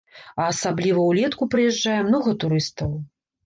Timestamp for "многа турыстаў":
2.11-3.01